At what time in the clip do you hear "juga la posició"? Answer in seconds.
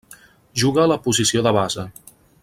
0.61-1.43